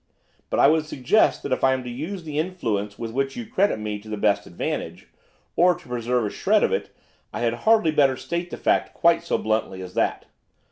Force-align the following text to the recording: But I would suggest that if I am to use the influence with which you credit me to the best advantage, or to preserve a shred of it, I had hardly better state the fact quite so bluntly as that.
But 0.49 0.59
I 0.59 0.67
would 0.67 0.87
suggest 0.87 1.43
that 1.43 1.51
if 1.51 1.63
I 1.63 1.73
am 1.73 1.83
to 1.83 1.89
use 1.91 2.23
the 2.23 2.39
influence 2.39 2.97
with 2.97 3.11
which 3.11 3.35
you 3.35 3.45
credit 3.45 3.77
me 3.77 3.99
to 3.99 4.09
the 4.09 4.17
best 4.17 4.47
advantage, 4.47 5.07
or 5.55 5.75
to 5.75 5.87
preserve 5.87 6.25
a 6.25 6.31
shred 6.31 6.63
of 6.63 6.73
it, 6.73 6.89
I 7.31 7.41
had 7.41 7.53
hardly 7.53 7.91
better 7.91 8.17
state 8.17 8.49
the 8.49 8.57
fact 8.57 8.95
quite 8.95 9.21
so 9.23 9.37
bluntly 9.37 9.79
as 9.83 9.93
that. 9.93 10.25